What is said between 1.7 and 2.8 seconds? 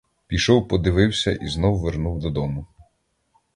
вернув додому.